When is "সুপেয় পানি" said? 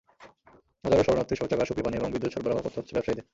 1.67-1.95